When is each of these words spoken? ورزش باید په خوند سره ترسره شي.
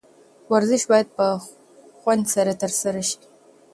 ورزش 0.51 0.83
باید 0.91 1.07
په 1.17 1.25
خوند 1.99 2.23
سره 2.35 2.53
ترسره 2.61 3.01
شي. 3.09 3.21